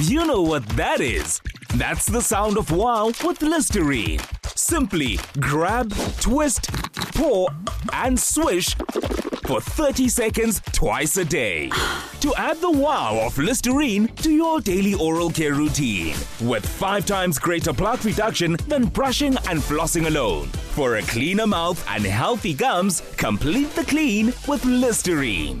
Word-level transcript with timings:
You 0.00 0.24
know 0.26 0.42
what 0.42 0.64
that 0.76 1.00
is. 1.00 1.40
That's 1.74 2.06
the 2.06 2.20
sound 2.20 2.56
of 2.56 2.70
wow 2.70 3.06
with 3.24 3.42
Listerine. 3.42 4.20
Simply 4.54 5.18
grab, 5.40 5.92
twist, 6.20 6.72
pour, 7.16 7.48
and 7.92 8.16
swish 8.16 8.76
for 9.44 9.60
30 9.60 10.08
seconds 10.08 10.62
twice 10.70 11.16
a 11.16 11.24
day. 11.24 11.70
To 12.20 12.32
add 12.36 12.60
the 12.60 12.70
wow 12.70 13.20
of 13.26 13.36
Listerine 13.38 14.06
to 14.22 14.30
your 14.30 14.60
daily 14.60 14.94
oral 14.94 15.30
care 15.30 15.54
routine 15.54 16.14
with 16.42 16.64
five 16.64 17.04
times 17.04 17.40
greater 17.40 17.72
plaque 17.72 18.04
reduction 18.04 18.56
than 18.68 18.86
brushing 18.86 19.36
and 19.48 19.58
flossing 19.58 20.06
alone. 20.06 20.46
For 20.76 20.96
a 20.96 21.02
cleaner 21.02 21.48
mouth 21.48 21.84
and 21.88 22.04
healthy 22.04 22.54
gums, 22.54 23.02
complete 23.16 23.74
the 23.74 23.84
clean 23.84 24.26
with 24.46 24.64
Listerine. 24.64 25.60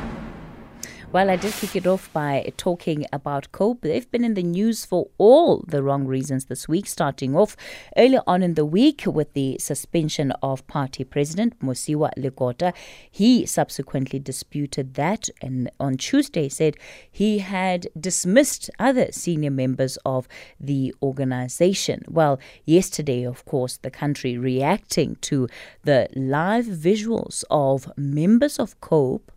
Well, 1.13 1.29
I 1.29 1.35
did 1.35 1.51
kick 1.51 1.75
it 1.75 1.85
off 1.85 2.09
by 2.13 2.53
talking 2.55 3.05
about 3.11 3.51
COPE. 3.51 3.81
They've 3.81 4.09
been 4.09 4.23
in 4.23 4.33
the 4.33 4.43
news 4.43 4.85
for 4.85 5.09
all 5.17 5.61
the 5.67 5.83
wrong 5.83 6.07
reasons 6.07 6.45
this 6.45 6.69
week, 6.69 6.87
starting 6.87 7.35
off 7.35 7.57
earlier 7.97 8.21
on 8.25 8.41
in 8.41 8.53
the 8.53 8.63
week 8.63 9.03
with 9.05 9.33
the 9.33 9.57
suspension 9.59 10.31
of 10.41 10.65
party 10.67 11.03
president 11.03 11.59
Mosiuoa 11.59 12.11
Lekota. 12.17 12.73
He 13.11 13.45
subsequently 13.45 14.19
disputed 14.19 14.93
that 14.93 15.29
and 15.41 15.69
on 15.81 15.97
Tuesday 15.97 16.47
said 16.47 16.77
he 17.11 17.39
had 17.39 17.87
dismissed 17.99 18.69
other 18.79 19.11
senior 19.11 19.51
members 19.51 19.97
of 20.05 20.29
the 20.61 20.95
organization. 21.03 22.05
Well, 22.07 22.39
yesterday, 22.63 23.25
of 23.25 23.43
course, 23.43 23.75
the 23.75 23.91
country 23.91 24.37
reacting 24.37 25.17
to 25.23 25.49
the 25.83 26.07
live 26.15 26.67
visuals 26.67 27.43
of 27.51 27.91
members 27.97 28.59
of 28.59 28.79
COPE 28.79 29.29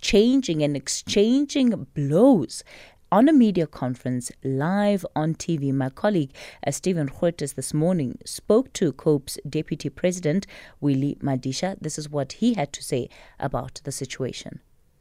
changing 0.00 0.62
and 0.62 0.76
exchanging 0.76 1.86
blows 1.94 2.62
on 3.10 3.28
a 3.28 3.32
media 3.32 3.66
conference 3.66 4.30
live 4.44 5.04
on 5.16 5.34
TV. 5.34 5.72
My 5.72 5.88
colleague 5.88 6.32
uh, 6.66 6.70
Stephen 6.70 7.08
Grootes 7.08 7.54
this 7.54 7.72
morning 7.72 8.18
spoke 8.24 8.72
to 8.74 8.92
COPE's 8.92 9.38
deputy 9.48 9.88
president, 9.88 10.46
Willie 10.80 11.16
Madisha. 11.22 11.76
This 11.80 11.98
is 11.98 12.08
what 12.08 12.32
he 12.32 12.54
had 12.54 12.72
to 12.74 12.82
say 12.82 13.08
about 13.40 13.80
the 13.84 13.92
situation. 13.92 14.60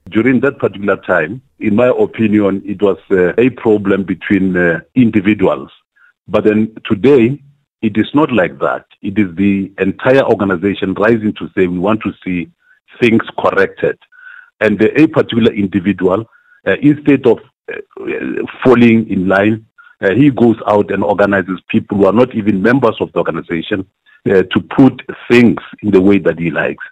During 0.10 0.40
that 0.40 0.58
particular 0.58 0.96
time, 0.96 1.42
in 1.60 1.76
my 1.76 1.88
opinion, 1.88 2.62
it 2.66 2.82
was 2.82 2.98
uh, 3.12 3.34
a 3.38 3.50
problem 3.50 4.04
between 4.04 4.56
uh, 4.56 4.80
individuals. 4.96 5.70
But 6.30 6.46
then 6.46 6.76
today, 6.86 7.42
it 7.82 7.98
is 7.98 8.08
not 8.14 8.32
like 8.32 8.58
that. 8.60 8.86
It 9.02 9.20
is 9.20 9.36
the 9.36 9.72
entire 9.80 10.24
organization 10.24 10.94
rising 10.94 11.34
to 11.34 11.50
say 11.56 11.68
we 11.68 11.78
want 11.78 12.02
to 12.04 12.14
see 12.24 12.50
things 13.02 13.24
corrected 13.38 14.00
and 14.60 14.82
a 14.82 15.08
particular 15.08 15.52
individual, 15.54 16.26
uh, 16.66 16.76
instead 16.82 17.26
of 17.26 17.40
uh, 17.72 17.78
falling 18.64 19.10
in 19.10 19.28
line, 19.28 19.66
uh, 20.02 20.14
he 20.14 20.30
goes 20.30 20.58
out 20.68 20.92
and 20.92 21.04
organizes 21.04 21.60
people 21.70 21.98
who 21.98 22.06
are 22.06 22.14
not 22.14 22.34
even 22.36 22.62
members 22.62 22.96
of 23.00 23.12
the 23.14 23.20
organization 23.20 23.86
to 24.26 24.60
put 24.76 25.02
things 25.32 25.56
in 25.82 25.92
the 25.92 26.02
way 26.02 26.18
that 26.18 26.38
he 26.38 26.52
likes. 26.52 26.84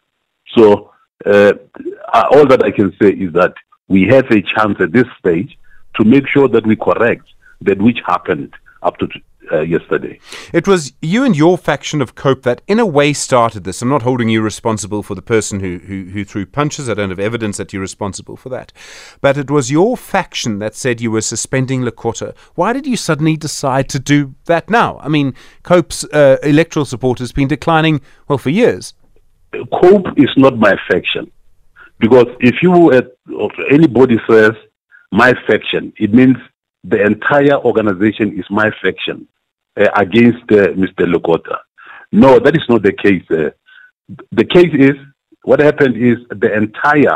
So 0.55 0.89
all 1.25 2.45
that 2.47 2.61
I 2.63 2.71
can 2.71 2.95
say 3.01 3.09
is 3.09 3.33
that 3.33 3.53
we 3.89 4.03
have 4.03 4.31
a 4.31 4.41
chance 4.41 4.77
at 4.79 4.93
this 4.93 5.07
stage 5.19 5.57
to 5.97 6.05
make 6.05 6.27
sure 6.29 6.47
that 6.47 6.65
we 6.65 6.77
correct 6.77 7.25
that 7.59 7.81
which 7.81 7.99
happened 8.05 8.53
up 8.83 8.97
to 8.99 9.09
uh, 9.51 9.61
yesterday. 9.61 10.19
It 10.53 10.67
was 10.67 10.93
you 11.01 11.23
and 11.23 11.35
your 11.35 11.57
faction 11.57 12.01
of 12.01 12.15
Cope 12.15 12.43
that, 12.43 12.61
in 12.67 12.79
a 12.79 12.85
way, 12.85 13.13
started 13.13 13.63
this. 13.63 13.81
I'm 13.81 13.89
not 13.89 14.01
holding 14.01 14.29
you 14.29 14.41
responsible 14.41 15.03
for 15.03 15.15
the 15.15 15.21
person 15.21 15.59
who, 15.59 15.79
who, 15.79 16.05
who 16.05 16.23
threw 16.23 16.45
punches. 16.45 16.89
I 16.89 16.93
don't 16.93 17.09
have 17.09 17.19
evidence 17.19 17.57
that 17.57 17.73
you're 17.73 17.81
responsible 17.81 18.37
for 18.37 18.49
that. 18.49 18.71
But 19.21 19.37
it 19.37 19.51
was 19.51 19.71
your 19.71 19.97
faction 19.97 20.59
that 20.59 20.75
said 20.75 21.01
you 21.01 21.11
were 21.11 21.21
suspending 21.21 21.81
Lekota. 21.81 22.35
Why 22.55 22.73
did 22.73 22.87
you 22.87 22.97
suddenly 22.97 23.37
decide 23.37 23.89
to 23.89 23.99
do 23.99 24.35
that 24.45 24.69
now? 24.69 24.99
I 25.01 25.09
mean, 25.09 25.33
Cope's 25.63 26.03
uh, 26.05 26.37
electoral 26.43 26.85
support 26.85 27.19
has 27.19 27.31
been 27.31 27.47
declining, 27.47 28.01
well, 28.27 28.37
for 28.37 28.49
years. 28.49 28.93
Cope 29.71 30.07
is 30.17 30.29
not 30.37 30.57
my 30.57 30.75
faction. 30.89 31.31
Because 31.99 32.27
if 32.39 32.55
you, 32.61 32.91
uh, 32.91 33.47
anybody 33.71 34.19
says 34.29 34.51
my 35.11 35.33
faction, 35.47 35.93
it 35.97 36.13
means 36.13 36.35
the 36.83 37.01
entire 37.01 37.55
organization 37.55 38.37
is 38.37 38.45
my 38.49 38.69
faction 38.81 39.27
against 39.75 40.43
uh, 40.51 40.73
Mr. 40.73 41.11
Lekota. 41.11 41.57
No, 42.11 42.39
that 42.39 42.55
is 42.55 42.63
not 42.69 42.83
the 42.83 42.93
case. 42.93 43.23
Uh, 43.29 43.49
the 44.31 44.45
case 44.45 44.73
is 44.73 44.95
what 45.43 45.59
happened 45.59 45.97
is 45.97 46.17
the 46.29 46.53
entire 46.53 47.15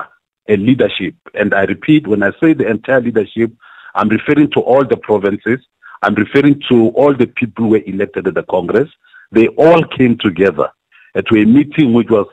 uh, 0.50 0.53
leadership, 0.53 1.16
and 1.34 1.53
I 1.53 1.64
repeat, 1.64 2.08
when 2.08 2.24
I 2.24 2.31
say 2.42 2.53
the 2.53 2.68
entire 2.68 3.02
leadership, 3.02 3.52
I'm 3.96 4.09
referring 4.09 4.52
to 4.52 4.59
all 4.59 4.86
the 4.86 4.97
provinces. 4.97 5.59
I'm 6.02 6.16
referring 6.16 6.62
to 6.70 6.90
all 6.90 7.16
the 7.16 7.28
people 7.28 7.66
who 7.66 7.72
were 7.72 7.84
elected 7.86 8.28
at 8.28 8.36
the 8.36 8.44
Congress. 8.44 8.90
They 9.31 9.47
all 9.50 9.84
came 9.84 10.18
together 10.18 10.70
uh, 11.16 11.22
to 11.22 11.41
a 11.41 11.46
meeting 11.46 11.94
which 11.94 12.09
was 12.09 12.28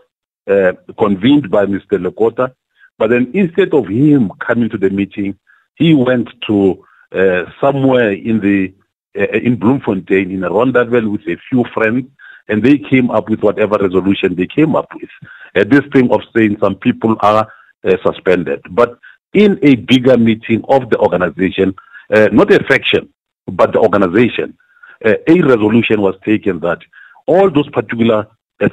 uh, 0.48 0.72
convened 0.98 1.50
by 1.50 1.66
Mr. 1.66 1.98
Lekota. 1.98 2.54
But 2.98 3.10
then 3.10 3.31
instead 3.34 3.75
of 3.75 3.88
him 3.88 4.31
coming 4.47 4.70
to 4.70 4.78
the 4.78 4.91
meeting, 4.91 5.38
he 5.75 5.94
went 5.94 6.28
to 6.47 6.84
uh, 7.12 7.44
somewhere 7.60 8.12
in 8.12 8.41
the 8.41 8.72
uh, 9.19 9.38
in 9.38 9.56
Bloemfontein 9.56 10.31
in 10.31 10.44
a 10.44 10.50
Rondaville 10.50 11.10
with 11.10 11.22
a 11.22 11.37
few 11.49 11.65
friends, 11.72 12.06
and 12.49 12.62
they 12.62 12.78
came 12.78 13.10
up 13.10 13.28
with 13.28 13.41
whatever 13.43 13.77
resolution 13.78 14.34
they 14.34 14.47
came 14.47 14.77
up 14.77 14.88
with. 14.94 15.10
Uh, 15.54 15.65
this 15.65 15.84
thing 15.93 16.10
of 16.12 16.21
saying 16.34 16.56
some 16.60 16.75
people 16.75 17.16
are 17.21 17.50
uh, 17.84 17.97
suspended, 18.05 18.60
but 18.71 18.99
in 19.32 19.59
a 19.62 19.76
bigger 19.76 20.16
meeting 20.16 20.62
of 20.69 20.91
the 20.91 20.99
organization, 20.99 21.75
uh, 22.15 22.28
not 22.32 22.53
a 22.53 22.62
faction, 22.65 23.09
but 23.47 23.72
the 23.72 23.78
organization, 23.78 24.56
a 25.05 25.41
resolution 25.43 26.00
was 26.00 26.15
taken 26.25 26.59
that 26.60 26.78
all 27.26 27.50
those 27.50 27.69
particular 27.71 28.26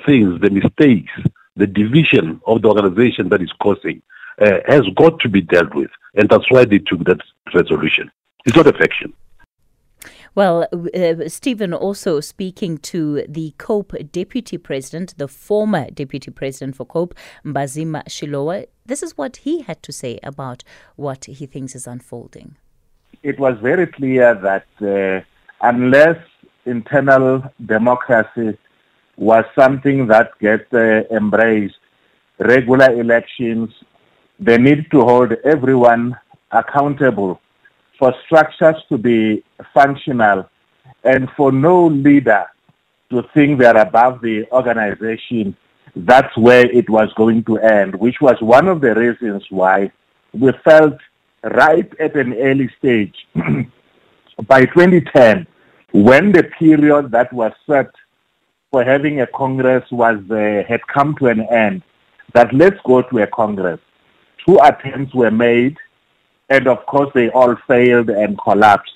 things, 0.05 0.39
the 0.39 0.49
mistakes, 0.49 1.11
the 1.55 1.67
division 1.67 2.39
of 2.47 2.61
the 2.61 2.69
organization 2.69 3.29
that 3.29 3.41
is 3.41 3.51
causing, 3.61 4.01
has 4.39 4.83
got 4.95 5.19
to 5.19 5.29
be 5.29 5.41
dealt 5.41 5.75
with, 5.75 5.91
and 6.15 6.29
that's 6.29 6.49
why 6.49 6.63
they 6.65 6.79
took 6.79 7.03
that 7.03 7.19
resolution. 7.53 8.09
It's 8.45 8.55
not 8.55 8.67
a 8.67 8.73
faction. 8.73 9.13
Well, 10.35 10.67
uh, 10.73 11.27
Stephen 11.27 11.75
also 11.75 12.19
speaking 12.19 12.79
to 12.79 13.23
the 13.29 13.53
COPE 13.59 14.11
deputy 14.11 14.57
president, 14.57 15.15
the 15.19 15.27
former 15.27 15.91
deputy 15.91 16.31
president 16.31 16.75
for 16.75 16.85
COPE, 16.85 17.13
Mbazima 17.45 18.03
Shilowa. 18.05 18.65
This 18.83 19.03
is 19.03 19.15
what 19.15 19.37
he 19.37 19.61
had 19.61 19.83
to 19.83 19.91
say 19.91 20.19
about 20.23 20.63
what 20.95 21.25
he 21.25 21.45
thinks 21.45 21.75
is 21.75 21.85
unfolding. 21.85 22.55
It 23.21 23.39
was 23.39 23.57
very 23.61 23.85
clear 23.85 24.33
that 24.33 24.65
uh, 24.81 25.23
unless 25.61 26.17
internal 26.65 27.43
democracy 27.63 28.57
was 29.17 29.45
something 29.57 30.07
that 30.07 30.31
gets 30.39 30.73
uh, 30.73 31.03
embraced, 31.11 31.75
regular 32.39 32.91
elections, 32.99 33.69
the 34.39 34.57
need 34.57 34.89
to 34.89 35.01
hold 35.01 35.33
everyone 35.45 36.17
accountable 36.51 37.39
for 37.97 38.13
structures 38.25 38.75
to 38.89 38.97
be 38.97 39.43
functional 39.73 40.49
and 41.03 41.29
for 41.35 41.51
no 41.51 41.87
leader 41.87 42.45
to 43.09 43.23
think 43.33 43.59
they're 43.59 43.77
above 43.77 44.21
the 44.21 44.45
organization, 44.51 45.55
that's 45.95 46.35
where 46.37 46.69
it 46.71 46.89
was 46.89 47.11
going 47.15 47.43
to 47.43 47.57
end, 47.59 47.95
which 47.95 48.19
was 48.21 48.35
one 48.41 48.67
of 48.67 48.81
the 48.81 48.95
reasons 48.95 49.43
why 49.49 49.91
we 50.33 50.51
felt 50.63 50.97
right 51.43 51.91
at 51.99 52.15
an 52.15 52.33
early 52.33 52.69
stage 52.79 53.15
by 54.47 54.65
2010, 54.65 55.45
when 55.91 56.31
the 56.31 56.43
period 56.43 57.11
that 57.11 57.31
was 57.31 57.51
set 57.67 57.91
for 58.71 58.83
having 58.83 59.21
a 59.21 59.27
Congress 59.27 59.83
was 59.91 60.17
uh, 60.31 60.63
had 60.67 60.81
come 60.87 61.15
to 61.19 61.27
an 61.27 61.41
end, 61.51 61.83
that 62.33 62.51
let's 62.53 62.79
go 62.83 63.03
to 63.03 63.19
a 63.19 63.27
Congress. 63.27 63.79
Two 64.43 64.57
attempts 64.63 65.13
were 65.13 65.29
made 65.29 65.77
and 66.49 66.67
of 66.67 66.85
course 66.85 67.11
they 67.13 67.29
all 67.29 67.55
failed 67.67 68.09
and 68.09 68.37
collapsed. 68.37 68.93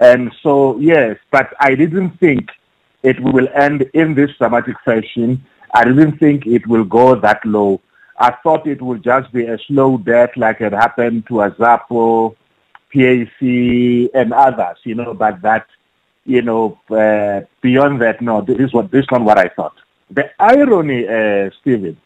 And 0.00 0.32
so, 0.42 0.78
yes, 0.78 1.16
but 1.30 1.54
I 1.60 1.74
didn't 1.74 2.18
think 2.18 2.50
it 3.02 3.18
will 3.20 3.48
end 3.54 3.82
in 3.94 4.14
this 4.14 4.30
dramatic 4.38 4.76
fashion. 4.84 5.44
I 5.74 5.84
didn't 5.84 6.18
think 6.18 6.46
it 6.46 6.66
will 6.66 6.84
go 6.84 7.14
that 7.14 7.44
low. 7.44 7.80
I 8.18 8.34
thought 8.42 8.66
it 8.66 8.80
would 8.80 9.02
just 9.02 9.32
be 9.32 9.44
a 9.46 9.58
slow 9.66 9.98
death 9.98 10.30
like 10.36 10.60
it 10.60 10.72
happened 10.72 11.26
to 11.28 11.34
Azapo, 11.34 12.34
PAC, 12.92 14.10
and 14.14 14.32
others, 14.32 14.78
you 14.84 14.94
know, 14.94 15.12
but 15.12 15.42
that, 15.42 15.66
you 16.24 16.42
know, 16.42 16.78
uh, 16.90 17.42
beyond 17.60 18.00
that, 18.00 18.20
no, 18.20 18.40
this 18.40 18.58
is, 18.58 18.72
what, 18.72 18.90
this 18.90 19.02
is 19.02 19.10
not 19.10 19.22
what 19.22 19.38
I 19.38 19.48
thought. 19.48 19.74
The 20.10 20.30
irony, 20.38 21.06
uh, 21.06 21.50
Stephen, 21.60 21.96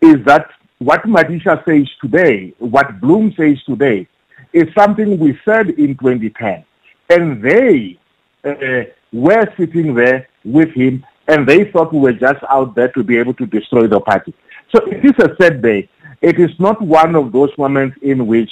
is 0.00 0.24
that 0.24 0.50
what 0.78 1.02
Madisha 1.02 1.64
says 1.64 1.88
today, 2.00 2.54
what 2.58 3.00
Bloem 3.00 3.36
says 3.36 3.62
today, 3.64 4.06
is 4.52 4.68
something 4.76 5.18
we 5.18 5.38
said 5.44 5.70
in 5.70 5.96
2010. 5.96 6.64
And 7.08 7.42
they 7.42 7.98
uh, 8.44 8.84
were 9.12 9.52
sitting 9.56 9.94
there 9.94 10.28
with 10.44 10.70
him 10.70 11.04
and 11.28 11.48
they 11.48 11.70
thought 11.70 11.92
we 11.92 12.00
were 12.00 12.12
just 12.12 12.42
out 12.48 12.74
there 12.74 12.88
to 12.88 13.04
be 13.04 13.16
able 13.16 13.34
to 13.34 13.46
destroy 13.46 13.86
the 13.86 14.00
party. 14.00 14.34
So 14.74 14.84
it 14.86 15.04
is 15.04 15.12
a 15.18 15.36
sad 15.40 15.62
day. 15.62 15.88
It 16.20 16.38
is 16.38 16.50
not 16.58 16.82
one 16.82 17.14
of 17.14 17.32
those 17.32 17.50
moments 17.56 17.96
in 18.02 18.26
which 18.26 18.50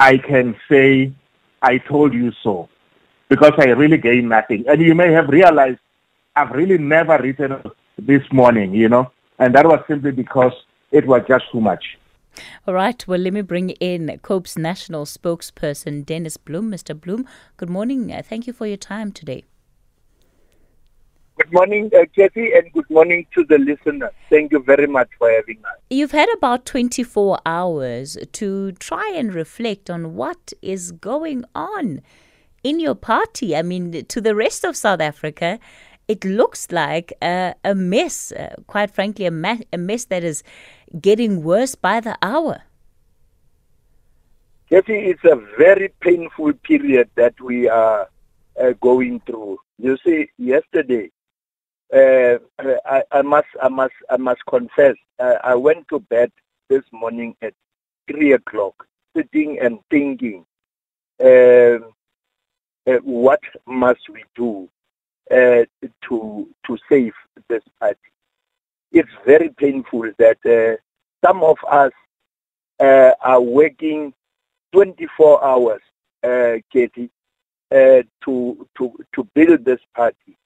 I 0.00 0.16
can 0.16 0.56
say, 0.70 1.12
I 1.60 1.78
told 1.78 2.14
you 2.14 2.32
so, 2.42 2.68
because 3.28 3.52
I 3.58 3.70
really 3.70 3.98
gained 3.98 4.28
nothing. 4.28 4.64
And 4.68 4.80
you 4.80 4.94
may 4.94 5.12
have 5.12 5.28
realized 5.28 5.80
I've 6.36 6.50
really 6.50 6.78
never 6.78 7.18
written 7.18 7.62
this 7.98 8.22
morning, 8.32 8.74
you 8.74 8.88
know, 8.88 9.10
and 9.38 9.54
that 9.54 9.66
was 9.66 9.82
simply 9.88 10.12
because 10.12 10.52
it 10.92 11.04
was 11.06 11.22
just 11.26 11.50
too 11.50 11.60
much. 11.60 11.84
All 12.66 12.74
right. 12.74 13.06
Well, 13.06 13.20
let 13.20 13.32
me 13.32 13.42
bring 13.42 13.70
in 13.70 14.18
COPE's 14.22 14.56
national 14.58 15.04
spokesperson, 15.04 16.04
Dennis 16.04 16.36
Bloem. 16.36 16.68
Mr. 16.68 16.98
Bloem, 16.98 17.24
good 17.56 17.70
morning. 17.70 18.12
Uh, 18.12 18.22
thank 18.22 18.46
you 18.46 18.52
for 18.52 18.66
your 18.66 18.76
time 18.76 19.12
today. 19.12 19.44
Good 21.38 21.52
morning, 21.52 21.88
uh, 21.94 22.04
Kathy, 22.16 22.52
and 22.52 22.72
good 22.72 22.90
morning 22.90 23.24
to 23.34 23.44
the 23.44 23.58
listeners. 23.58 24.10
Thank 24.28 24.50
you 24.50 24.60
very 24.60 24.88
much 24.88 25.08
for 25.18 25.30
having 25.30 25.58
us. 25.58 25.78
You've 25.88 26.10
had 26.10 26.28
about 26.36 26.66
24 26.66 27.38
hours 27.46 28.18
to 28.32 28.72
try 28.72 29.12
and 29.14 29.32
reflect 29.32 29.88
on 29.88 30.16
what 30.16 30.52
is 30.62 30.90
going 30.90 31.44
on 31.54 32.02
in 32.64 32.80
your 32.80 32.96
party. 32.96 33.54
I 33.54 33.62
mean, 33.62 34.04
to 34.04 34.20
the 34.20 34.34
rest 34.34 34.64
of 34.64 34.76
South 34.76 35.00
Africa, 35.00 35.60
it 36.08 36.24
looks 36.24 36.72
like 36.72 37.12
a, 37.22 37.54
mess, 37.74 38.32
uh, 38.32 38.54
quite 38.66 38.90
frankly, 38.90 39.26
a, 39.26 39.30
ma- 39.30 39.58
a 39.72 39.78
mess 39.78 40.06
that 40.06 40.24
is 40.24 40.42
getting 41.00 41.42
worse 41.42 41.74
by 41.74 42.00
the 42.00 42.16
hour. 42.22 42.62
Kathy, 44.70 44.94
it's 44.94 45.24
a 45.24 45.36
very 45.58 45.92
painful 46.00 46.54
period 46.54 47.10
that 47.14 47.38
we 47.40 47.68
are 47.68 48.08
uh, 48.60 48.72
going 48.80 49.20
through. 49.20 49.58
You 49.78 49.98
see, 50.04 50.30
yesterday, 50.38 51.10
uh, 51.94 52.38
I, 52.58 53.02
I, 53.12 53.22
must, 53.22 53.48
I 53.62 53.68
must, 53.68 53.94
I 54.10 54.16
must 54.16 54.44
confess, 54.46 54.96
uh, 55.18 55.36
I 55.44 55.54
went 55.54 55.88
to 55.88 56.00
bed 56.00 56.32
this 56.68 56.84
morning 56.90 57.36
at 57.42 57.54
three 58.10 58.32
o'clock, 58.32 58.86
sitting 59.16 59.58
and 59.60 59.78
thinking, 59.90 60.44
um, 61.20 61.92
uh, 62.86 62.98
what 63.02 63.40
must 63.66 64.08
we 64.08 64.24
do 64.34 64.68
uh, 65.30 65.64
to 66.08 66.48
to 66.66 66.78
save 66.88 67.12
this 67.48 67.62
party? 67.80 67.98
It's 68.92 69.10
very 69.26 69.50
painful 69.50 70.10
that 70.18 70.38
uh, 70.46 70.76
some 71.26 71.42
of 71.42 71.58
us 71.70 71.92
uh, 72.80 73.12
are 73.20 73.40
working 73.40 74.14
24 74.72 75.44
hours, 75.44 75.82
Katie, 76.72 77.10
to 77.70 78.68
to 78.76 79.04
to 79.14 79.24
build 79.34 79.64
this 79.64 79.80
party 79.94 80.38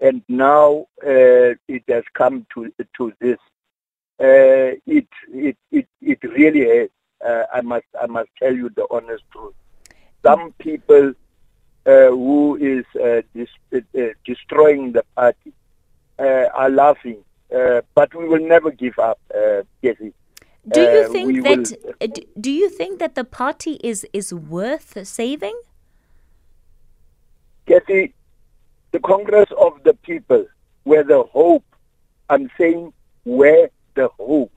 and 0.00 0.22
now 0.28 0.86
uh, 1.04 1.54
it 1.68 1.82
has 1.88 2.04
come 2.14 2.46
to 2.54 2.72
to 2.96 3.12
this. 3.20 3.38
Uh, 4.20 4.74
it, 4.86 5.06
it 5.32 5.56
it 5.70 5.86
it 6.00 6.18
really 6.22 6.88
uh, 7.26 7.44
I 7.52 7.60
must 7.62 7.86
I 8.00 8.06
must 8.06 8.30
tell 8.38 8.54
you 8.54 8.70
the 8.70 8.86
honest 8.90 9.24
truth. 9.32 9.54
Some 10.24 10.52
people 10.58 11.10
uh, 11.10 11.12
Uh, 11.88 12.10
who 12.10 12.54
is 12.56 12.84
uh, 13.02 13.22
dis- 13.34 13.48
uh, 13.72 13.78
uh 13.98 14.08
destroying 14.26 14.92
the 14.92 15.02
party 15.16 15.54
uh, 16.18 16.44
are 16.54 16.68
laughing, 16.68 17.16
but 17.94 18.14
we 18.14 18.28
will 18.28 18.46
never 18.46 18.70
give 18.70 18.98
up, 18.98 19.18
Jesse. 19.82 20.12
Do 20.68 20.82
you 20.82 21.10
think 21.10 21.44
that? 21.44 21.78
Will, 21.98 22.10
do 22.38 22.50
you 22.50 22.68
think 22.68 22.98
that 22.98 23.14
the 23.14 23.24
party 23.24 23.80
is 23.82 24.06
is 24.12 24.34
worth 24.34 25.06
saving? 25.06 25.58
Kathy, 27.66 28.12
the 28.92 29.00
Congress 29.00 29.48
of 29.56 29.82
the 29.84 29.94
People, 29.94 30.44
where 30.84 31.04
the 31.04 31.22
hope, 31.22 31.64
I'm 32.28 32.50
saying 32.58 32.92
where 33.24 33.70
the 33.94 34.08
hope 34.20 34.52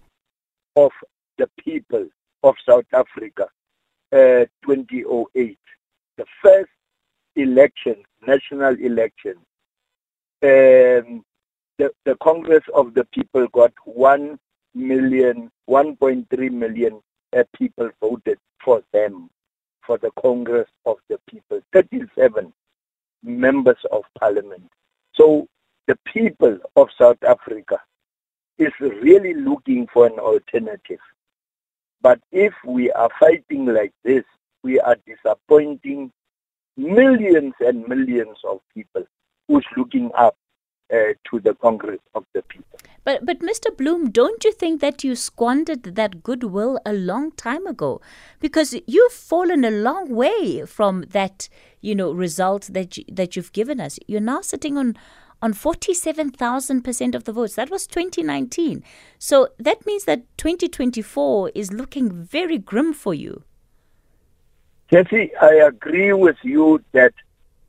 of 0.76 0.92
the 1.38 1.48
people 1.64 2.08
of 2.44 2.56
South 2.68 2.92
Africa, 2.92 3.48
uh, 4.12 4.44
2008, 4.66 5.58
the 6.18 6.26
first 6.44 6.72
election, 7.36 7.96
national 8.26 8.76
election, 8.80 9.36
um, 10.44 11.24
the, 11.78 11.92
the 12.06 12.16
Congress 12.22 12.64
of 12.74 12.94
the 12.94 13.06
People 13.06 13.48
got 13.54 13.74
1 13.86 14.40
million, 14.76 15.52
1.3 15.70 16.52
million 16.52 17.02
uh, 17.36 17.44
people 17.58 17.90
voted 18.00 18.38
for 18.64 18.84
them, 18.94 19.30
for 19.86 19.98
the 19.98 20.12
Congress 20.22 20.68
of 20.86 20.98
the 21.10 21.20
People. 21.28 21.62
37 21.74 22.54
members 23.24 23.78
of 23.92 24.04
parliament. 24.20 24.70
So 25.16 25.48
the 25.88 25.98
people 26.06 26.58
of 26.76 26.88
South 26.98 27.24
Africa 27.24 27.80
is 28.58 28.72
really 28.80 29.34
looking 29.34 29.88
for 29.94 30.06
an 30.06 30.20
alternative. 30.20 31.00
But 32.02 32.20
if 32.32 32.54
we 32.66 32.92
are 32.92 33.10
fighting 33.20 33.66
like 33.66 33.94
this, 34.04 34.24
we 34.64 34.80
are 34.80 34.98
disappointing 35.06 36.12
millions 36.78 37.54
and 37.60 37.88
millions 37.88 38.38
of 38.50 38.60
people 38.74 39.04
who's 39.48 39.66
looking 39.78 40.12
up 40.18 40.36
uh, 40.94 41.14
to 41.30 41.40
the 41.40 41.54
Congress 41.62 42.00
of 42.16 42.26
the 42.34 42.42
People. 42.44 42.80
But 43.04 43.26
but 43.26 43.40
Mr. 43.40 43.76
Bloem, 43.76 44.12
don't 44.12 44.44
you 44.44 44.52
think 44.52 44.82
that 44.82 45.04
you 45.04 45.16
squandered 45.16 45.84
that 45.84 46.22
goodwill 46.22 46.80
a 46.86 46.94
long 46.94 47.32
time 47.32 47.66
ago? 47.66 48.02
Because 48.40 48.76
you've 48.86 49.14
fallen 49.14 49.64
a 49.66 49.72
long 49.72 50.14
way 50.14 50.66
from 50.66 51.06
that, 51.10 51.50
you 51.82 51.96
know, 51.96 52.12
result 52.12 52.70
that 52.74 52.98
you, 52.98 53.06
that 53.12 53.36
you've 53.36 53.54
given 53.54 53.80
us. 53.80 53.98
You're 54.08 54.22
now 54.22 54.42
sitting 54.42 54.78
on 54.78 54.96
on 55.42 55.54
47,000% 55.54 57.16
of 57.16 57.24
the 57.24 57.34
votes. 57.34 57.56
That 57.56 57.72
was 57.72 57.88
2019. 57.88 58.84
So 59.18 59.50
that 59.58 59.86
means 59.88 60.06
that 60.06 60.26
2024 60.38 61.52
is 61.56 61.74
looking 61.74 62.12
very 62.12 62.60
grim 62.60 62.94
for 62.94 63.16
you. 63.16 63.44
Jesse, 64.92 65.32
I 65.42 65.54
agree 65.68 66.14
with 66.14 66.38
you 66.44 66.84
that 66.92 67.14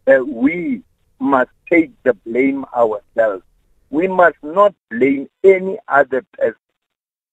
uh, 0.09 0.25
we 0.25 0.83
must 1.21 1.51
take 1.71 1.91
the 2.03 2.15
blame 2.15 2.65
ourselves. 2.77 3.45
We 3.91 4.09
must 4.09 4.39
not 4.43 4.75
blame 4.91 5.29
any 5.45 5.79
other 5.87 6.25
person 6.37 6.57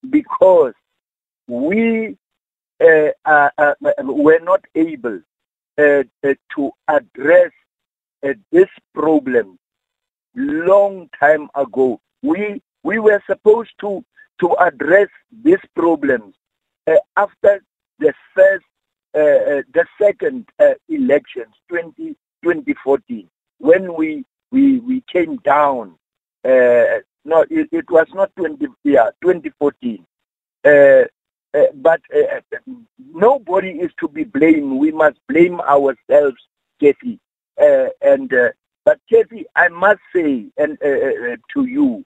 because 0.10 0.74
we 1.48 2.18
uh, 2.80 3.10
uh, 3.26 3.50
uh, 3.58 3.74
were 4.02 4.40
not 4.44 4.64
able 4.76 5.22
uh, 5.78 6.04
uh, 6.24 6.34
to 6.56 6.72
address 6.88 7.52
uh, 8.24 8.34
this 8.52 8.70
problem 8.94 9.58
long 10.36 11.10
time 11.20 11.50
ago. 11.56 12.00
We 12.22 12.62
we 12.84 13.00
were 13.00 13.22
supposed 13.26 13.72
to 13.82 14.04
to 14.42 14.56
address 14.60 15.08
these 15.44 15.60
problems 15.76 16.36
after 17.18 17.62
the 18.00 18.14
first, 18.36 18.66
the 19.14 19.86
second 20.02 20.48
elections, 20.90 21.54
20, 21.70 22.16
2014 22.44 23.30
when 23.60 23.94
we 23.94 24.26
we 24.52 24.80
we 24.80 25.04
came 25.12 25.38
down. 25.38 25.96
Uh, 26.44 27.04
no, 27.26 27.46
it, 27.50 27.68
it, 27.72 27.90
was 27.92 28.08
not 28.14 28.36
20 28.38 28.66
yeah 28.84 29.10
2014. 29.22 30.06
Uh, 30.66 30.70
uh, 31.54 31.64
but 31.76 32.02
uh, 32.16 32.40
nobody 33.14 33.70
is 33.72 33.92
to 34.00 34.08
be 34.08 34.24
blamed. 34.24 34.80
We 34.80 34.92
must 34.92 35.18
blame 35.28 35.60
ourselves, 35.62 36.38
Kathy. 36.80 37.20
Uh, 37.62 37.88
and 38.02 38.34
uh, 38.34 38.50
but 38.86 39.00
Kathy, 39.12 39.46
I 39.56 39.68
must 39.68 40.00
say, 40.16 40.46
and 40.58 40.78
to 40.80 41.66
you, 41.66 42.06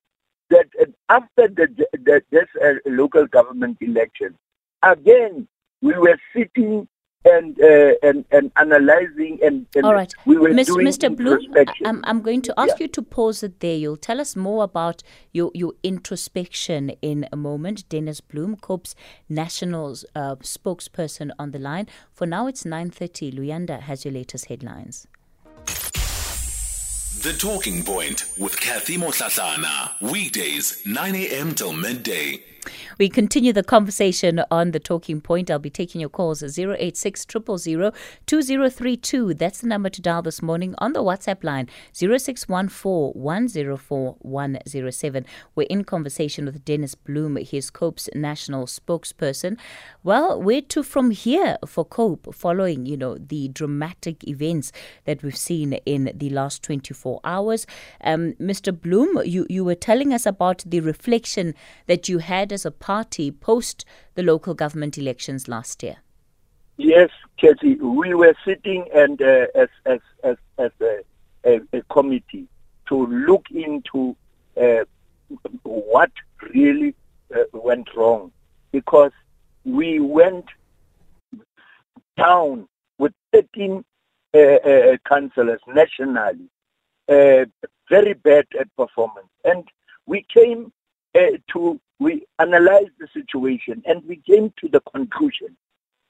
that 0.49 0.67
after 1.09 1.47
the, 1.47 1.67
the 1.93 2.21
this 2.31 2.47
local 2.85 3.27
government 3.27 3.77
election, 3.81 4.35
again 4.81 5.47
we 5.81 5.93
were 5.93 6.17
sitting 6.35 6.87
and 7.25 7.59
uh, 7.61 7.93
and 8.03 8.25
and 8.31 8.51
analyzing 8.57 9.39
and, 9.41 9.65
and 9.75 9.85
all 9.85 9.93
right 9.93 10.13
we 10.25 10.37
were 10.37 10.49
Mr. 10.49 10.65
doing 10.67 10.87
Mr. 10.87 11.15
Bloem 11.15 11.67
I'm, 11.85 12.01
I'm 12.05 12.21
going 12.21 12.41
to 12.43 12.53
ask 12.57 12.79
yeah. 12.79 12.83
you 12.83 12.87
to 12.89 13.01
pause 13.01 13.43
it 13.43 13.59
there 13.59 13.75
you'll 13.75 13.97
tell 13.97 14.19
us 14.19 14.35
more 14.35 14.63
about 14.63 15.03
your 15.31 15.51
your 15.53 15.73
introspection 15.83 16.89
in 17.01 17.27
a 17.31 17.37
moment 17.37 17.87
Dennis 17.89 18.21
Bloem 18.21 18.59
COPE's 18.59 18.95
national 19.29 19.95
uh, 20.15 20.35
spokesperson 20.37 21.31
on 21.39 21.51
the 21.51 21.59
line 21.59 21.87
for 22.11 22.25
now 22.27 22.47
it's 22.47 22.63
9:30 22.63 23.33
Luyanda 23.33 23.81
has 23.81 24.05
your 24.05 24.13
latest 24.13 24.45
headlines 24.47 25.07
The 27.23 27.35
Talking 27.39 27.83
Point 27.83 28.25
with 28.37 28.59
Kathy 28.59 28.97
Motlatlana 28.97 30.01
weekdays 30.01 30.85
9 30.85 31.15
a.m. 31.15 31.55
till 31.55 31.73
midday 31.73 32.43
We 32.97 33.09
continue 33.09 33.53
the 33.53 33.63
conversation 33.63 34.41
on 34.51 34.71
the 34.71 34.79
talking 34.79 35.21
point. 35.21 35.49
I'll 35.49 35.59
be 35.59 35.69
taking 35.69 36.01
your 36.01 36.09
calls 36.09 36.43
086 36.43 37.25
2032. 37.25 39.33
That's 39.33 39.61
the 39.61 39.67
number 39.67 39.89
to 39.89 40.01
dial 40.01 40.21
this 40.21 40.41
morning 40.41 40.75
on 40.77 40.93
the 40.93 41.03
WhatsApp 41.03 41.43
line 41.43 41.69
0614 41.93 43.13
104 43.13 44.15
107. 44.19 45.25
We're 45.55 45.67
in 45.69 45.83
conversation 45.83 46.45
with 46.45 46.65
Dennis 46.65 46.95
Bloem, 46.95 47.45
his 47.45 47.69
COPE's 47.69 48.09
national 48.13 48.65
spokesperson. 48.65 49.57
Well, 50.03 50.41
where 50.41 50.61
to 50.61 50.83
from 50.83 51.11
here 51.11 51.57
for 51.65 51.85
COPE 51.85 52.33
following, 52.33 52.85
you 52.85 52.97
know, 52.97 53.17
the 53.17 53.47
dramatic 53.49 54.27
events 54.27 54.71
that 55.05 55.23
we've 55.23 55.37
seen 55.37 55.73
in 55.85 56.11
the 56.15 56.29
last 56.29 56.63
24 56.63 57.19
hours? 57.23 57.65
Um, 58.03 58.33
Mr. 58.33 58.71
Bloem, 58.71 59.25
you, 59.25 59.45
you 59.49 59.63
were 59.63 59.75
telling 59.75 60.13
us 60.13 60.25
about 60.25 60.63
the 60.65 60.79
reflection 60.79 61.53
that 61.87 62.09
you 62.09 62.19
had 62.19 62.52
as 62.53 62.65
a 62.65 62.71
party 62.71 63.31
post 63.31 63.85
the 64.15 64.23
local 64.23 64.53
government 64.53 64.97
elections 64.97 65.47
last 65.47 65.83
year. 65.83 65.97
Yes, 66.77 67.09
Kathy, 67.37 67.75
we 67.75 68.13
were 68.13 68.35
sitting 68.45 68.85
and 68.93 69.21
uh, 69.21 69.47
as 69.55 69.69
as 69.85 69.99
as, 70.23 70.37
as 70.57 70.71
a, 70.81 70.99
a, 71.45 71.61
a, 71.73 71.81
committee 71.83 72.47
to 72.87 73.05
look 73.07 73.45
into 73.51 74.15
uh, 74.59 74.85
what 75.63 76.11
really 76.53 76.95
uh, 77.33 77.43
went 77.53 77.87
wrong 77.95 78.31
because 78.71 79.11
we 79.65 79.99
went 79.99 80.45
down 82.17 82.67
with 82.97 83.13
13 83.31 83.83
uh, 84.33 84.37
uh, 84.37 84.97
councillors 85.07 85.61
nationally, 85.67 86.49
uh, 87.09 87.45
very 87.89 88.13
bad 88.13 88.45
at 88.59 88.75
performance, 88.75 89.27
and 89.43 89.67
we 90.05 90.25
came 90.33 90.71
to 91.51 91.79
we 92.03 92.25
analyzed 92.39 92.91
the 92.99 93.07
situation 93.13 93.81
and 93.85 94.03
we 94.05 94.17
came 94.29 94.53
to 94.59 94.67
the 94.67 94.81
conclusion 94.93 95.55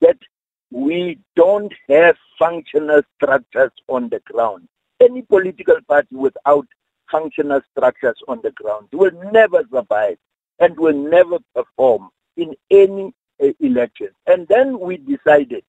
that 0.01 0.17
we 0.71 1.19
don't 1.35 1.71
have 1.87 2.15
functional 2.39 3.01
structures 3.15 3.71
on 3.87 4.09
the 4.09 4.19
ground. 4.31 4.67
Any 4.99 5.21
political 5.21 5.77
party 5.87 6.15
without 6.15 6.67
functional 7.11 7.61
structures 7.71 8.17
on 8.27 8.39
the 8.43 8.51
ground 8.51 8.87
will 8.91 9.11
never 9.31 9.63
survive 9.71 10.17
and 10.59 10.75
will 10.77 10.97
never 10.97 11.37
perform 11.53 12.09
in 12.37 12.55
any 12.71 13.13
uh, 13.41 13.47
election. 13.59 14.09
And 14.25 14.47
then 14.47 14.79
we 14.79 14.97
decided 14.97 15.63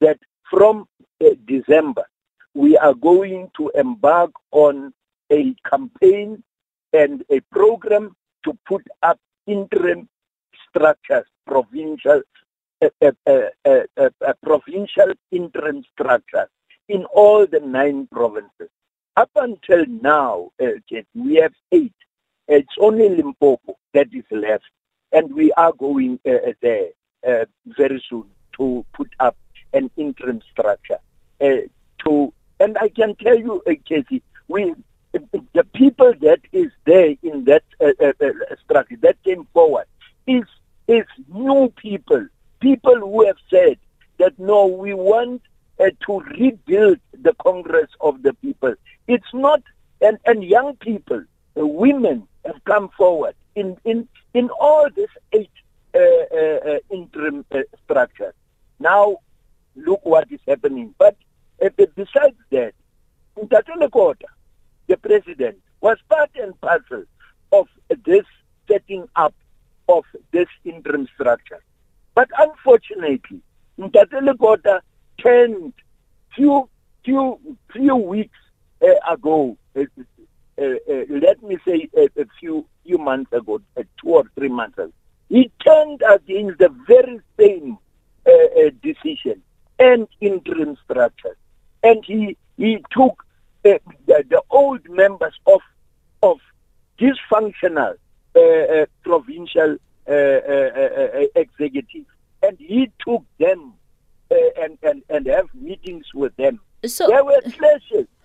that 0.00 0.18
from 0.50 0.88
uh, 1.24 1.30
December, 1.46 2.04
we 2.54 2.76
are 2.78 2.94
going 2.94 3.50
to 3.56 3.70
embark 3.76 4.32
on 4.50 4.92
a 5.30 5.54
campaign 5.70 6.42
and 6.92 7.24
a 7.30 7.40
program 7.52 8.16
to 8.44 8.58
put 8.66 8.84
up 9.02 9.20
interim 9.46 10.08
structures, 10.68 11.26
provincial, 11.46 12.22
uh, 12.82 13.10
uh, 13.26 13.40
uh, 13.66 14.32
provincial 14.42 15.12
interim 15.30 15.84
structures 15.92 16.48
in 16.88 17.04
all 17.06 17.46
the 17.46 17.60
nine 17.60 18.08
provinces. 18.10 18.68
Up 19.16 19.30
until 19.36 19.84
now, 19.86 20.50
we 21.14 21.36
have 21.36 21.52
eight. 21.70 21.94
It's 22.48 22.74
only 22.80 23.08
Limpopo 23.08 23.76
that 23.94 24.08
is 24.12 24.24
left, 24.30 24.64
and 25.12 25.32
we 25.34 25.52
are 25.52 25.72
going 25.72 26.18
there 26.24 26.88
very 27.66 28.02
soon 28.08 28.24
to 28.56 28.84
put 28.94 29.12
up 29.20 29.36
an 29.74 29.90
interim 29.96 30.40
structure. 30.50 30.98
to 31.40 32.32
and 32.60 32.78
I 32.78 32.88
can 32.88 33.16
tell 33.16 33.36
you, 33.36 33.62
Casey, 33.84 34.22
we 34.48 34.74
the 35.12 35.64
people 35.74 36.12
that 36.20 36.40
is 36.52 36.70
there 36.86 37.14
in 37.22 37.44
that 37.44 37.64
uh, 37.80 37.92
uh, 38.00 38.12
uh, 38.20 38.56
structure 38.64 38.96
came 39.32 39.46
forward 39.52 39.86
is 40.26 40.44
is 40.88 41.06
new 41.28 41.72
people, 41.76 42.26
people 42.60 42.96
who 42.96 43.26
have 43.26 43.36
said 43.48 43.78
that 44.18 44.38
no, 44.38 44.66
we 44.66 44.92
want 44.94 45.42
uh, 45.80 45.90
to 46.06 46.20
rebuild 46.38 46.98
the 47.12 47.34
Congress 47.34 47.88
of 48.00 48.22
the 48.22 48.34
people. 48.34 48.74
It's 49.06 49.32
not, 49.32 49.62
and 50.00 50.18
and 50.26 50.44
young 50.44 50.76
people, 50.76 51.22
uh, 51.58 51.66
women 51.66 52.26
have 52.44 52.62
come 52.64 52.90
forward 52.96 53.34
in 53.54 53.76
in 53.84 54.08
in 54.34 54.50
all 54.50 54.88
these 54.94 55.14
eight 55.32 55.50
uh, 55.94 56.78
interim 56.90 57.44
structures. 57.84 58.34
Now, 58.78 59.18
look 59.76 60.04
what 60.04 60.30
is 60.30 60.40
happening. 60.46 60.94
But 60.98 61.16
besides 61.60 62.36
that, 62.50 62.74
in 63.36 63.48
Lekota, 63.48 64.30
the 64.88 64.96
president, 64.96 65.58
was 65.80 65.98
part 66.08 66.30
and 66.34 66.60
parcel 66.60 67.04
of 67.52 67.68
this 68.04 68.24
setting 68.68 69.08
up 69.16 69.34
of 69.88 70.04
this 70.32 70.48
interim 70.74 71.06
structure. 71.14 71.62
But 72.14 72.28
unfortunately, 72.38 73.40
Ntate 73.78 74.80
turned 75.22 75.72
few 76.34 76.68
few 77.04 77.38
few 77.72 77.96
weeks 77.96 78.38
uh, 78.82 79.12
ago. 79.12 79.56
Uh, 79.76 79.84
uh, 80.60 80.64
let 81.08 81.42
me 81.42 81.56
say 81.66 81.88
a, 81.96 82.08
few 82.38 82.66
few 82.84 82.98
months 82.98 83.32
ago, 83.32 83.60
two 84.00 84.08
or 84.08 84.24
three 84.34 84.48
months 84.48 84.78
ago, 84.78 84.92
he 85.28 85.50
turned 85.64 86.02
against 86.08 86.58
the 86.58 86.68
very 86.86 87.20
same 87.40 87.78
decision 88.82 89.42
and 89.78 90.06
interim 90.20 90.76
structure, 90.84 91.36
and 91.82 92.04
he 92.04 92.36
he 92.56 92.84
took 92.92 93.24
the, 93.64 93.80
the 94.06 94.42
old 94.50 94.88
members 94.88 95.34
of 95.46 95.60
of 96.22 96.38
dysfunctional 97.00 97.94
provincial 99.02 99.78
uh, 100.08 100.12
uh, 100.12 100.14
uh 100.14 101.26
executives, 101.36 102.08
and 102.42 102.58
he 102.58 102.90
took 103.06 103.24
them 103.38 103.74
and, 104.30 104.78
and 104.82 105.02
and 105.08 105.26
have 105.26 105.48
meetings 105.54 106.06
with 106.14 106.34
them. 106.36 106.60
So, 106.86 107.06
there 107.08 107.24
were 107.24 107.40
clashes. 107.42 108.06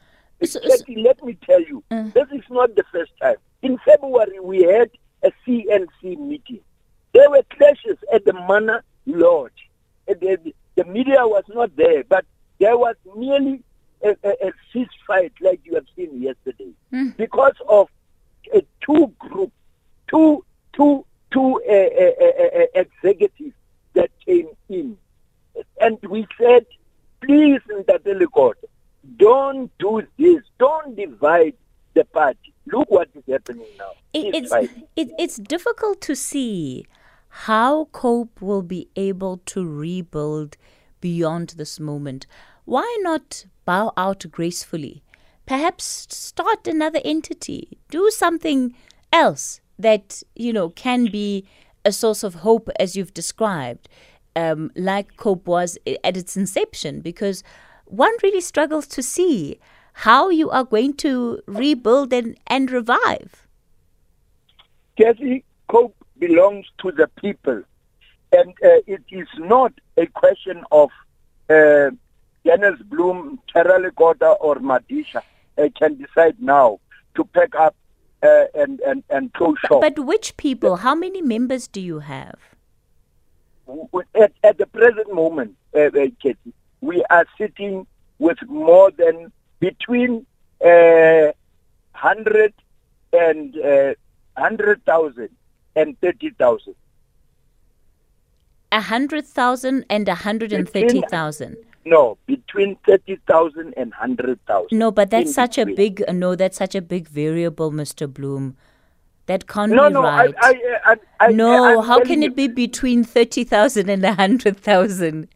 So, 0.44 0.60
so, 0.60 0.84
let 0.96 1.24
me 1.24 1.36
tell 1.44 1.62
you, 1.62 1.84
this 1.90 2.28
is 2.32 2.44
not 2.52 2.76
the 2.76 2.84
first 2.92 3.12
time. 3.20 3.38
In 3.64 3.80
February, 3.80 4.40
we 4.40 4.62
had 4.62 4.92
a 5.24 5.32
CNC 5.44 6.16
meeting. 6.20 6.60
There 7.12 7.28
were 7.32 7.42
clashes 7.50 7.98
at 8.14 8.24
the 8.24 8.34
Manor 8.34 8.84
Lodge. 9.08 9.68
The, 10.06 10.54
the 10.76 10.86
media 10.86 11.28
was 11.28 11.44
not 11.50 11.76
there, 11.76 12.04
but 12.04 12.24
there 12.60 12.78
was 12.78 12.96
nearly 13.16 13.64
a, 14.04 14.10
a, 14.24 14.48
a 14.48 14.52
ceasefire 14.72 15.32
like 15.42 15.60
you 15.64 15.76
have 15.76 15.86
seen 15.96 16.22
yesterday 16.22 16.72
mm. 16.94 17.16
because 17.18 17.56
of 17.68 17.90
uh, 18.56 18.62
two 18.82 19.12
groups, 19.20 19.54
two, 20.08 20.46
two, 20.74 21.06
two 21.32 21.62
uh, 21.68 21.74
uh, 21.74 22.66
executives 22.76 23.56
that 23.94 24.12
came 24.26 24.50
in. 24.70 24.98
And 25.82 25.98
we 26.04 26.28
said, 26.40 26.66
please, 27.22 27.62
Ntate 28.38 28.54
Lekota, 28.54 28.68
don't 29.18 29.72
do 29.80 30.02
this. 30.18 30.44
Don't 30.60 30.96
divide 30.96 31.56
the 31.94 32.06
party. 32.06 32.54
Look 32.66 32.90
what 32.92 33.10
is 33.16 33.24
happening 33.30 33.66
now. 33.78 33.92
It, 34.14 34.36
it's, 34.36 34.54
it, 34.96 35.12
it's 35.18 35.38
difficult 35.38 36.02
to 36.02 36.16
see 36.16 36.86
how 37.30 37.86
COPE 37.92 38.42
will 38.42 38.62
be 38.62 38.90
able 38.96 39.38
to 39.46 39.66
rebuild 39.66 40.58
beyond 41.02 41.56
this 41.58 41.80
moment. 41.80 42.26
Why 42.66 42.98
not 43.02 43.46
bow 43.68 43.92
out 43.98 44.26
gracefully. 44.32 45.04
Perhaps 45.46 46.08
start 46.10 46.68
another 46.68 47.02
entity, 47.06 47.78
do 47.90 48.10
something 48.10 48.74
else 49.14 49.62
that, 49.78 50.24
you 50.36 50.52
know, 50.52 50.70
can 50.70 51.06
be 51.12 51.46
a 51.86 51.92
source 51.92 52.24
of 52.24 52.36
hope 52.36 52.70
as 52.80 52.96
you've 52.96 53.14
described, 53.14 53.88
um, 54.36 54.72
like 54.76 55.18
COPE 55.18 55.46
was 55.46 55.78
at 56.04 56.18
its 56.18 56.36
inception, 56.36 57.02
because 57.02 57.44
one 57.88 58.14
really 58.24 58.42
struggles 58.42 58.88
to 58.88 59.04
see 59.04 59.60
how 59.94 60.30
you 60.30 60.50
are 60.50 60.64
going 60.64 60.94
to 60.94 61.42
rebuild 61.48 62.14
and, 62.14 62.38
and 62.48 62.70
revive. 62.70 63.48
Kathy, 64.98 65.44
COPE 65.70 65.96
belongs 66.20 66.66
to 66.80 66.92
the 66.92 67.08
people. 67.20 67.64
And 68.32 68.50
uh, 68.64 68.82
it 68.88 69.04
is 69.10 69.28
not 69.38 69.74
a 69.96 70.06
question 70.08 70.64
of 70.72 70.90
uh, 71.50 71.92
Dennis 72.44 72.80
Bloem, 72.90 73.40
Terror 73.52 73.80
Lekota, 73.80 74.36
or 74.40 74.56
Madisha 74.56 75.22
uh, 75.58 75.70
can 75.78 75.98
decide 75.98 76.36
now 76.40 76.80
to 77.16 77.24
pack 77.26 77.56
up 77.56 77.76
uh, 78.24 78.46
and, 78.54 78.80
and, 78.82 79.04
and 79.10 79.34
close 79.34 79.58
shop. 79.68 79.82
But 79.82 80.00
which 80.00 80.38
people? 80.38 80.78
How 80.78 80.96
many 80.96 81.22
members 81.22 81.68
do 81.68 81.82
you 81.82 82.00
have? 82.00 82.40
At, 84.16 84.32
at 84.44 84.58
the 84.58 84.66
present 84.66 85.14
moment, 85.14 85.56
uh, 85.76 85.88
uh 85.88 86.08
Katie, 86.22 86.54
we 86.82 87.04
are 87.10 87.26
sitting 87.38 87.86
with 88.20 88.38
more 88.48 88.92
than 88.92 89.32
between 89.60 90.26
uh, 90.64 91.32
100 91.94 92.54
and 93.14 93.58
uh, 93.58 93.94
100,000 94.36 95.30
and 95.76 96.00
30,000. 96.02 96.76
A 98.70 98.82
hundred 98.82 99.26
thousand 99.26 99.86
and 99.90 100.10
a 100.10 100.16
hundred 100.16 100.52
and 100.52 100.68
thirty 100.68 101.02
thousand. 101.10 101.56
No, 101.86 102.18
between 102.26 102.76
30,000 102.86 103.74
and 103.78 103.92
100,000. 103.92 104.78
No, 104.78 104.92
but 104.92 105.10
that's 105.10 105.34
such 105.34 105.56
between. 105.56 105.74
a 105.74 105.76
big, 105.78 106.04
no, 106.10 106.36
that's 106.36 106.58
such 106.58 106.76
a 106.76 106.82
big 106.82 107.08
variable, 107.08 107.72
Mr. 107.72 108.12
Bloem. 108.12 108.56
That 109.28 109.46
can't 109.48 109.72
No, 109.74 109.88
be 109.90 109.94
no, 109.94 110.04
right. 110.04 110.34
I, 110.42 110.50
I, 110.86 110.92
I, 110.94 110.96
I, 111.20 111.32
no, 111.34 111.82
how 111.82 112.00
can 112.02 112.24
it 112.24 112.34
be 112.36 112.48
between 112.48 113.04
30,000 113.04 113.90
and 113.90 114.02
100,000? 114.04 115.28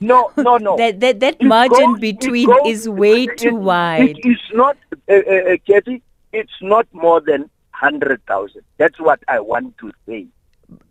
No, 0.00 0.32
no, 0.38 0.56
no. 0.56 0.76
that, 0.78 1.00
that, 1.00 1.20
that 1.20 1.42
margin 1.42 1.92
goes- 1.92 2.00
between 2.00 2.46
goes- 2.48 2.60
is 2.66 2.88
way 2.88 3.24
it- 3.24 3.36
too 3.36 3.48
it- 3.48 3.54
wide. 3.60 4.18
It 4.18 4.26
is 4.28 4.38
not, 4.54 4.78
uh, 5.08 5.12
uh, 5.12 5.52
uh, 5.52 5.56
Kathy, 5.66 6.02
it's 6.32 6.52
not 6.62 6.86
more 6.92 7.20
than 7.20 7.42
100,000. 7.78 8.62
That's 8.78 8.98
what 8.98 9.20
I 9.28 9.40
want 9.40 9.76
to 9.78 9.92
say. 10.06 10.26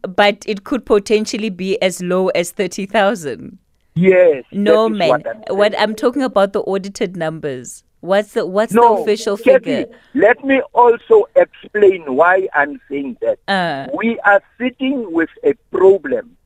but 0.04 0.44
it 0.48 0.64
could 0.64 0.86
potentially 0.86 1.50
be 1.50 1.82
as 1.82 2.00
low 2.02 2.28
as 2.30 2.52
30,000. 2.52 3.58
Yes. 3.96 4.44
No, 4.52 4.88
man. 4.88 5.10
What 5.10 5.28
I'm, 5.28 5.58
What. 5.58 5.80
I'm 5.80 5.96
talking 5.96 6.22
about 6.22 6.54
the 6.54 6.62
audited 6.62 7.18
numbers. 7.18 7.84
What's 8.06 8.34
the 8.34 8.46
what's 8.46 8.74
no, 8.74 8.96
the 8.96 9.02
official 9.02 9.38
figure? 9.38 9.88
Let 10.14 10.44
me 10.44 10.62
also 10.74 11.26
explain 11.36 12.16
why 12.16 12.48
I'm 12.54 12.80
saying 12.90 13.18
that. 13.22 13.40
Uh. 13.48 13.88
We 13.96 14.20
are 14.20 14.42
sitting 14.60 15.12
with 15.12 15.30
a 15.44 15.54
problem 15.72 16.38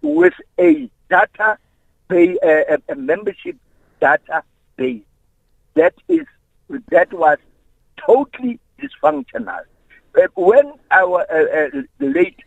with 0.00 0.34
a 0.58 0.88
data 1.10 1.58
pay, 2.08 2.36
a, 2.42 2.78
a 2.88 2.94
membership 2.94 3.56
data 4.00 4.42
base 4.76 5.02
that 5.74 5.94
is 6.08 6.26
that 6.90 7.12
was 7.12 7.38
totally 8.06 8.58
dysfunctional. 8.80 9.60
When 10.34 10.72
our 10.90 11.26
uh, 11.30 11.68
uh, 11.78 11.82
late 12.00 12.40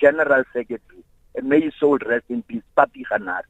General 0.00 0.44
Secretary, 0.52 1.02
may 1.42 1.62
his 1.62 1.74
soul 1.80 1.98
rest 2.06 2.24
in 2.28 2.42
peace, 2.42 2.62
Papi 2.76 3.02
Kganare, 3.10 3.42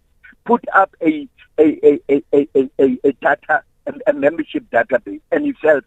put 0.44 0.64
up 0.72 0.94
a 1.02 1.28
a 1.58 1.78
a 1.84 2.00
a, 2.08 2.22
a, 2.32 2.70
a, 2.78 2.98
a 3.04 3.12
data 3.20 3.62
a, 3.86 4.10
a 4.10 4.12
membership 4.12 4.64
database, 4.70 5.20
and 5.32 5.44
he 5.44 5.52
fell. 5.54 5.80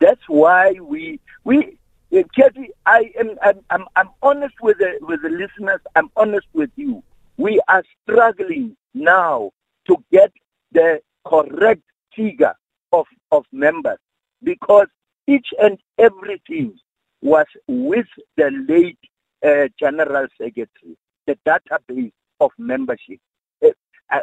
That's 0.00 0.22
why 0.28 0.72
we 0.80 1.20
we. 1.44 1.76
Uh, 2.12 2.22
Kathy, 2.36 2.70
I 2.86 3.12
am 3.18 3.36
I'm, 3.42 3.60
I'm 3.70 3.84
I'm 3.96 4.08
honest 4.22 4.54
with 4.60 4.78
the 4.78 4.98
with 5.00 5.22
the 5.22 5.28
listeners. 5.28 5.80
I'm 5.94 6.10
honest 6.16 6.46
with 6.52 6.70
you. 6.76 7.02
We 7.36 7.60
are 7.68 7.82
struggling 8.02 8.76
now 8.94 9.52
to 9.86 9.96
get 10.10 10.32
the 10.72 11.00
correct 11.24 11.82
figure 12.14 12.54
of 12.92 13.06
of 13.30 13.44
members 13.52 13.98
because 14.42 14.88
each 15.26 15.48
and 15.62 15.78
everything 15.98 16.76
was 17.22 17.46
with 17.68 18.06
the 18.36 18.50
late 18.68 18.98
uh, 19.46 19.68
general 19.78 20.26
secretary, 20.38 20.96
the 21.26 21.38
database 21.46 22.12
of 22.40 22.50
membership. 22.58 23.20
Uh, 23.64 23.68
uh, 24.10 24.20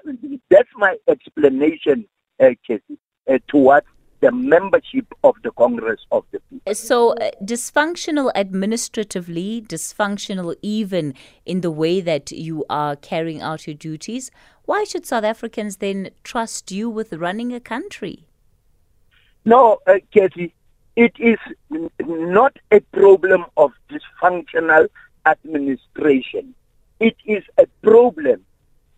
that's 0.49 0.69
my 0.75 0.97
explanation, 1.07 2.05
uh, 2.39 2.49
Casey, 2.65 2.97
uh, 3.29 3.39
towards 3.47 3.87
the 4.19 4.31
membership 4.31 5.05
of 5.23 5.35
the 5.43 5.51
Congress 5.51 5.99
of 6.11 6.23
the 6.31 6.39
People. 6.49 6.73
So 6.73 7.11
uh, 7.13 7.31
dysfunctional 7.43 8.31
administratively, 8.35 9.61
dysfunctional 9.61 10.55
even 10.61 11.13
in 11.45 11.61
the 11.61 11.71
way 11.71 12.01
that 12.01 12.31
you 12.31 12.65
are 12.69 12.95
carrying 12.95 13.41
out 13.41 13.67
your 13.67 13.75
duties. 13.75 14.31
Why 14.65 14.83
should 14.83 15.05
South 15.05 15.23
Africans 15.23 15.77
then 15.77 16.09
trust 16.23 16.71
you 16.71 16.89
with 16.89 17.13
running 17.13 17.53
a 17.53 17.59
country? 17.59 18.27
No, 19.45 19.77
uh, 19.87 19.99
Kathy, 20.13 20.53
it 20.95 21.13
is 21.19 21.37
n- 21.71 21.89
not 22.01 22.57
a 22.71 22.79
problem 22.91 23.45
of 23.55 23.71
dysfunctional 23.89 24.89
administration. 25.25 26.55
It 26.99 27.15
is 27.25 27.43
a 27.57 27.67
problem 27.83 28.43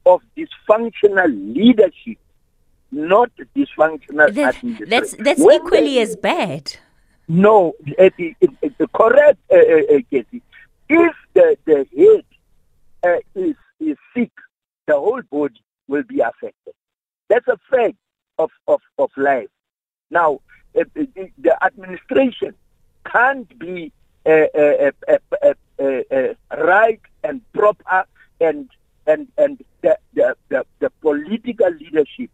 of 0.05 0.21
dysfunctional 0.37 1.55
leadership, 1.55 2.17
not 2.91 3.31
dysfunctional 3.55 4.33
That, 4.33 4.55
administration. 4.55 4.89
that's 4.89 5.15
that's 5.17 5.39
When 5.41 5.57
equally 5.57 5.95
the- 5.95 6.01
as 6.01 6.15
bad. 6.15 6.75
No, 7.27 7.73
it, 7.85 8.13
it, 8.17 8.35
it- 8.61 8.91
correct, 8.93 9.37
uh, 9.51 9.55
uh, 9.55 9.97
uh, 9.97 10.21
If 10.89 11.15
the, 11.35 11.57
the 11.65 11.85
head 11.95 12.25
uh, 13.03 13.39
is, 13.39 13.55
is 13.79 13.97
sick, 14.15 14.31
the 14.87 14.93
whole 14.95 15.21
body 15.31 15.61
will 15.87 16.01
be 16.03 16.21
affected. 16.21 16.73
That's 17.29 17.47
a 17.47 17.59
fact 17.69 17.97
of, 18.39 18.49
of, 18.67 18.81
of 18.97 19.11
life. 19.15 19.49
Now, 20.09 20.39
uh, 20.75 20.85
the, 20.95 21.07
the 21.37 21.63
administration 21.63 22.55
can't 23.05 23.47
be 23.59 23.91
uh, 24.25 24.47
uh, 24.57 24.91
uh, 25.07 25.17
uh, 25.43 25.53
uh, 25.79 25.85
uh, 26.11 26.33
right 26.57 26.99
and 27.23 27.41
proper, 27.53 28.05
and 28.41 28.69
and 29.05 29.27
and 29.37 29.63
the, 29.81 29.97
the, 30.15 30.35
the, 30.49 30.65
the 30.79 30.89
political 31.01 31.69
leadership 31.69 32.31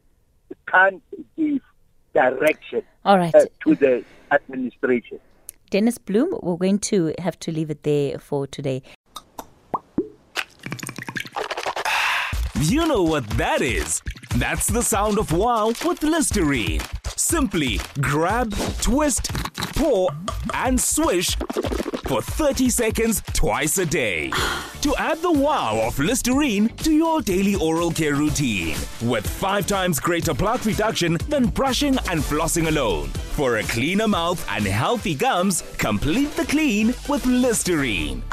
can't 0.68 1.02
give 1.38 1.62
direction 2.14 2.84
All 3.04 3.18
right. 3.18 3.34
uh, 3.36 3.46
to 3.64 3.76
the 3.76 4.04
administration. 4.32 5.20
Dennis 5.70 5.98
Bloem, 5.98 6.42
we're 6.44 6.58
going 6.58 6.80
to 6.80 7.14
have 7.20 7.38
to 7.40 7.52
leave 7.52 7.70
it 7.70 7.84
there 7.84 8.20
for 8.20 8.48
today. 8.48 8.82
You 12.62 12.88
know 12.88 13.04
what 13.04 13.28
that 13.32 13.62
is. 13.62 14.02
That's 14.38 14.68
the 14.68 14.82
sound 14.82 15.18
of 15.18 15.32
wow 15.32 15.68
with 15.86 16.04
Listerine. 16.04 16.82
Simply 17.16 17.80
grab, 18.02 18.54
twist, 18.82 19.32
pour, 19.76 20.10
and 20.54 20.80
swish 20.80 21.36
for 22.08 22.22
30 22.22 22.70
seconds 22.70 23.22
twice 23.34 23.78
a 23.78 23.86
day. 23.86 24.30
To 24.82 24.96
add 24.98 25.22
the 25.22 25.32
wow 25.32 25.82
of 25.86 26.00
Listerine 26.00 26.70
to 26.78 26.92
your 26.92 27.22
daily 27.22 27.56
oral 27.56 27.92
care 27.92 28.16
routine 28.16 28.78
with 29.02 29.28
five 29.28 29.68
times 29.68 30.00
greater 30.00 30.34
plaque 30.34 30.66
reduction 30.66 31.18
than 31.30 31.48
brushing 31.48 31.98
and 32.10 32.22
flossing 32.22 32.68
alone. 32.68 33.10
For 33.36 33.58
a 33.58 33.64
cleaner 33.64 34.08
mouth 34.08 34.46
and 34.50 34.66
healthy 34.66 35.16
gums, 35.16 35.64
complete 35.78 36.32
the 36.36 36.46
clean 36.46 36.94
with 37.10 37.26
Listerine. 37.26 38.24